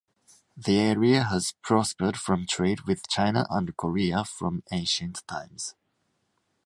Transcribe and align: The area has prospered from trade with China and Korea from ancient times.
The 0.57 0.79
area 0.79 1.25
has 1.25 1.51
prospered 1.61 2.17
from 2.17 2.47
trade 2.47 2.87
with 2.87 3.07
China 3.07 3.45
and 3.51 3.77
Korea 3.77 4.25
from 4.25 4.63
ancient 4.71 5.21
times. 5.27 5.75